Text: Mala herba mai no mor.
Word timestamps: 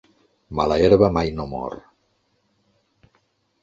Mala 0.59 0.77
herba 0.85 1.11
mai 1.19 1.29
no 1.37 1.47
mor. 1.53 1.79